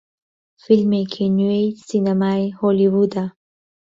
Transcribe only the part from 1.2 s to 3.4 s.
نوێی سینەمای هۆلیوودە